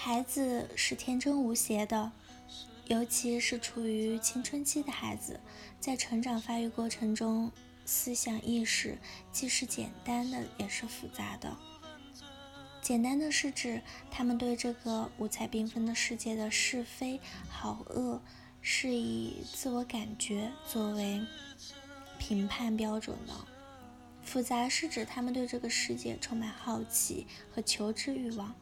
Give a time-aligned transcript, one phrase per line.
[0.00, 2.12] 孩子是天真无邪的，
[2.86, 5.40] 尤其是处于青春期的孩子，
[5.80, 7.50] 在成长发育过程中，
[7.84, 8.96] 思想意识
[9.32, 11.56] 既是简单的，也是复杂的。
[12.80, 18.22] 简单的是指他们对这个五彩缤纷的世界的是非好恶，
[18.62, 21.20] 是以自我感觉作为
[22.20, 23.34] 评判标准的；
[24.22, 28.54] 复杂是指他们对这个世界充满好奇和求知欲望。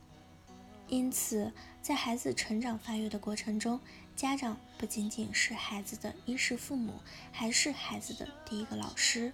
[0.89, 3.81] 因此，在孩子成长发育的过程中，
[4.15, 7.01] 家长不仅仅是孩子的衣食父母，
[7.33, 9.33] 还是孩子的第一个老师。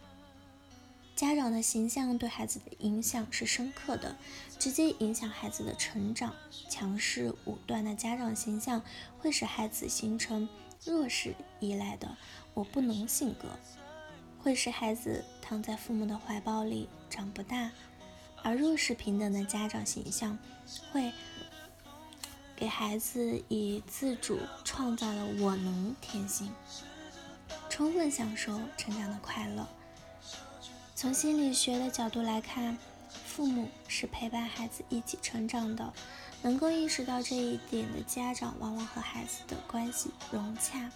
[1.15, 4.17] 家长的形象对孩子的影响是深刻的，
[4.59, 6.35] 直接影响孩子的成长。
[6.71, 8.83] 强势武断的家长形象
[9.19, 10.49] 会使孩子形成
[10.85, 12.17] 弱势依赖的
[12.55, 13.51] “我不能”性格，
[14.43, 17.71] 会使孩子躺在父母的怀抱里长不大。
[18.43, 20.39] 而弱势平等的家长形象
[20.93, 21.13] 会。
[22.55, 26.49] 给孩子以自主创造的“我能”天性，
[27.69, 29.67] 充分享受成长的快乐。
[30.95, 32.79] 从心理学的角度来看，
[33.27, 35.93] 父母是陪伴孩子一起成长的。
[36.45, 40.91] 能够意识到这一点的家长，往往和孩子的关系融洽，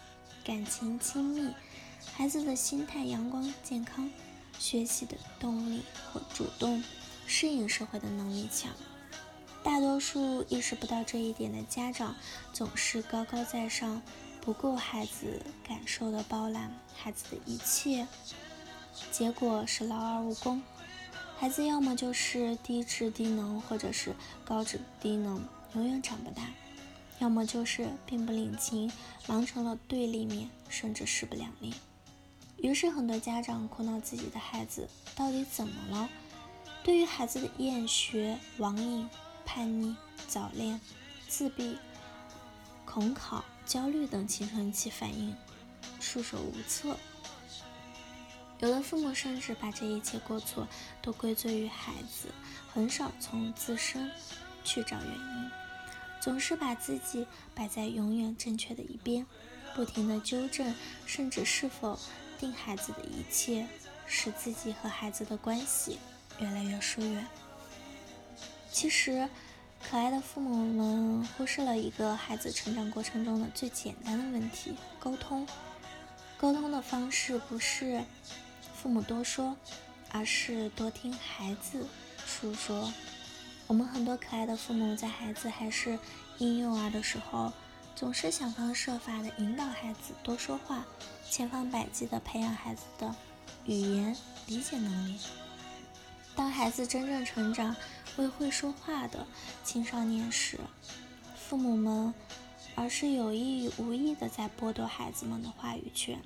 [0.45, 1.55] 感情亲密，
[2.15, 4.11] 孩子的心态阳光健康，
[4.59, 6.83] 学习的动力和主动
[7.27, 8.71] 适应社会的能力强。
[9.63, 12.15] 大多数意识不到这一点的家长，
[12.53, 14.01] 总是高高在上，
[14.41, 18.07] 不顾孩子感受的包揽孩子的一切，
[19.11, 20.63] 结果是劳而无功。
[21.37, 26.45] 孩子要么就是低智低能，或者是高智低能，永远长不大；
[27.19, 28.91] 要么就是并不领情，
[29.27, 31.75] 忙成了对立面，甚至势不两立。
[32.59, 36.09] 于是很多家长苦恼自己的孩子到底怎么了？
[36.87, 39.11] 对于孩子的厌学、网瘾。
[39.45, 39.95] 叛逆、
[40.27, 40.81] 早恋、
[41.29, 41.79] 自闭、
[42.84, 45.34] 恐考、焦虑等青春期反应
[46.01, 46.97] 束手无策。
[48.58, 50.67] 有的父母甚至把这一切过错
[51.01, 52.29] 都归罪于孩子，
[52.74, 54.11] 很少从自身
[54.64, 55.51] 去找原因，
[56.20, 57.24] 总是把自己
[57.55, 59.24] 摆在永远正确的一边，
[59.77, 60.74] 不停的纠正，
[61.07, 61.97] 甚至是否
[62.39, 63.67] 定孩子的一切，
[64.07, 65.98] 使自己和孩子的关系
[66.39, 67.27] 越来越疏远。
[68.70, 69.29] 其实，
[69.83, 75.47] 可爱的父母们忽视了一个孩子成长过程中的最简单的问题：沟通。
[76.39, 78.02] 沟通的方式不是
[78.74, 79.57] 父母多说，
[80.13, 81.86] 而是多听孩子
[82.27, 82.92] 诉说。
[83.67, 85.98] 我们很多可爱的父母在孩子还是
[86.39, 87.51] 婴幼儿的时候，
[87.95, 90.85] 总是想方设法的引导孩子多说话，
[91.30, 93.14] 千方百计的培养孩子的
[93.64, 94.14] 语言
[94.47, 95.18] 理解能力。
[96.36, 97.74] 当孩子真正成长
[98.19, 99.27] 为会说话的
[99.64, 100.61] 青少年时，
[101.35, 102.13] 父母们
[102.74, 106.23] 而是有意无意的在剥夺孩子们的话语权，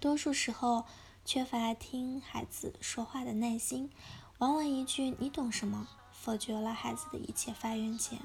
[0.00, 0.84] 多数时候
[1.26, 3.90] 缺乏听孩子说话的耐心，
[4.38, 8.18] 往往一句“你懂什么”否决了孩子的一切发言权，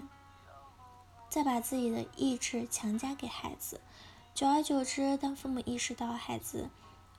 [1.30, 3.82] 再把自己的意志强加给孩子，
[4.34, 6.70] 久而久之，当父母意识到孩子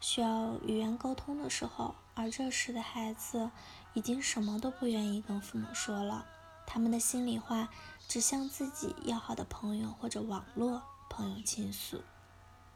[0.01, 3.51] 需要语言沟通的时候，而这时的孩子。
[3.95, 6.27] 已经什么都不愿意跟父母说了，
[6.67, 7.69] 他们的心里话
[8.09, 12.03] 只向自己要好的朋友或者网络朋友倾诉，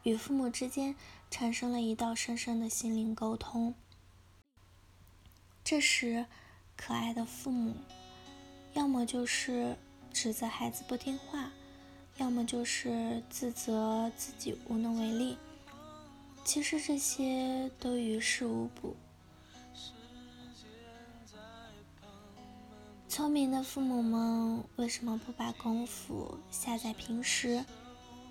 [0.03, 0.95] 与父母之间
[1.31, 3.73] 产生了一道深深的心灵沟通。
[5.63, 6.25] 这时，
[6.75, 7.75] 可爱的父母
[8.73, 9.75] 要么就是
[10.13, 11.51] 指责孩子不听话，
[12.17, 15.37] 要么就是自责自己无能为力。
[16.45, 18.95] 其实这些都于事无补。
[23.17, 27.65] 聪明的父母们为什么不把功夫下在平时？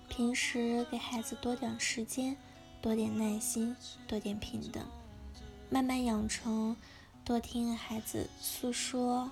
[0.07, 2.37] 平时给孩子多点时间，
[2.81, 3.75] 多点耐心，
[4.07, 4.81] 多点平等，
[5.69, 6.77] 慢慢养成
[7.25, 9.29] 多听孩子诉说、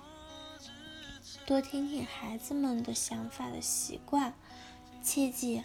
[1.46, 4.34] 多听听孩子们的想法的习惯。
[5.02, 5.62] 切记，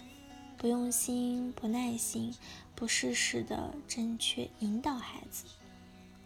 [0.56, 2.34] 不用心、不耐心、
[2.74, 5.44] 不适时的正确引导孩子，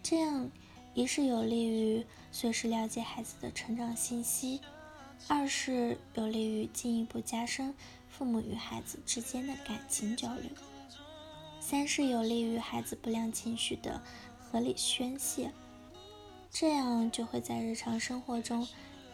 [0.05, 0.49] 这样。
[0.97, 4.63] 一是有利于随时了解孩子的成长信息，
[5.29, 7.75] 二是有利于进一步加深
[8.09, 10.51] 父母与孩子之间的感情交流，
[11.61, 14.01] 三是有利于孩子不良情绪的
[14.39, 15.53] 合理宣泄，
[16.51, 18.67] 这样就会在日常生活中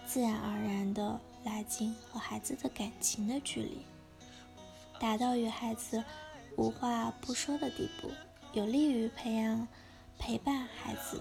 [0.07, 3.79] 自然而然地拉近和孩子的感情的距离，
[5.01, 6.05] 达到与孩子
[6.57, 8.09] 无话不说的地步，
[8.53, 9.67] 有利于培养
[10.17, 11.21] 陪伴孩子。